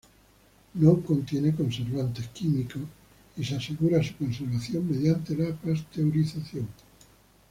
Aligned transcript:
No 0.73 0.99
contiene 1.01 1.53
conservantes 1.53 2.29
químicos 2.29 2.81
y 3.37 3.43
se 3.43 3.57
asegura 3.57 4.01
su 4.01 4.15
conservación 4.17 4.89
mediante 4.89 5.37
la 5.37 5.53
pasteurización. 5.53 6.67